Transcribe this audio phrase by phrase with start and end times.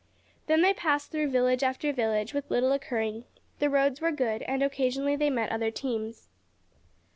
[0.47, 3.25] Then they passed through village after village, with little occurring.
[3.59, 6.27] The roads were good, and occasionally they met other teams.